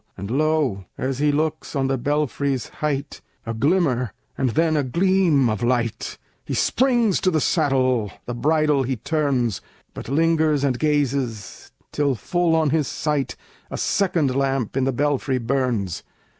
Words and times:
And 0.17 0.31
lo! 0.31 0.85
as 0.97 1.19
he 1.19 1.31
looks, 1.31 1.75
on 1.75 1.85
the 1.85 1.95
belfry's 1.95 2.69
height, 2.69 3.21
A 3.45 3.53
glimmer, 3.53 4.13
and 4.35 4.49
then 4.49 4.75
a 4.75 4.81
gleam 4.81 5.47
of 5.47 5.61
light! 5.61 6.17
He 6.43 6.55
springs 6.55 7.21
to 7.21 7.29
the 7.29 7.39
saddle, 7.39 8.11
the 8.25 8.33
bridle 8.33 8.81
he 8.81 8.95
turns, 8.95 9.61
But 9.93 10.09
lingers 10.09 10.63
and 10.63 10.79
gazes, 10.79 11.71
till 11.91 12.15
full 12.15 12.55
on 12.55 12.71
his 12.71 12.87
sight 12.87 13.35
A 13.69 13.77
second 13.77 14.35
lamp 14.35 14.75
in 14.75 14.85
the 14.85 14.91
belfry 14.91 15.37
burns! 15.37 16.01